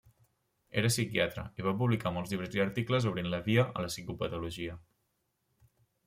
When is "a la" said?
3.81-3.91